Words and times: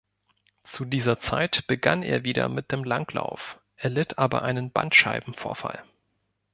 Zu 0.63 0.85
dieser 0.85 1.19
Zeit 1.19 1.67
begann 1.67 2.01
er 2.01 2.23
wieder 2.23 2.49
mit 2.49 2.71
dem 2.71 2.83
Langlauf, 2.83 3.59
erlitt 3.75 4.17
aber 4.17 4.41
einen 4.41 4.71
Bandscheibenvorfall. 4.71 5.83